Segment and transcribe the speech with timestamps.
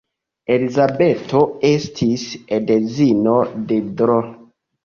[0.53, 1.43] Elizabeto
[1.73, 2.25] estis
[2.59, 3.37] edzino
[3.73, 4.19] de Dro.